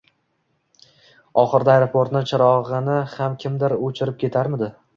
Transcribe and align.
Oxirida 1.41 1.75
aeroportni 1.75 2.23
chirog‘ini 2.33 2.99
ham 3.15 3.39
kimdir 3.47 3.79
o‘chirib 3.79 4.21
ketarmidi... 4.25 4.73